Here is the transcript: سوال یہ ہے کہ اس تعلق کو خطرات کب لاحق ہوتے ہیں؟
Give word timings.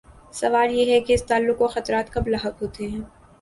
سوال 0.33 0.71
یہ 0.71 0.91
ہے 0.91 0.99
کہ 0.99 1.13
اس 1.13 1.23
تعلق 1.23 1.57
کو 1.57 1.67
خطرات 1.67 2.11
کب 2.13 2.27
لاحق 2.27 2.61
ہوتے 2.61 2.87
ہیں؟ 2.87 3.01